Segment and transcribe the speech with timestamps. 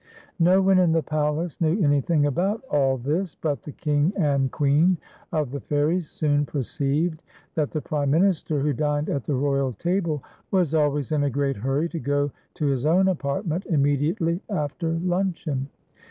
[0.39, 4.97] No one in the palace knew anything about all this, but the King and Queen
[5.31, 7.21] of the Fairies soon perceived
[7.53, 11.57] that the prime minister who dined at the royal table, was always in a great
[11.57, 15.69] hurry to go to his own apartment immediately after luncheon.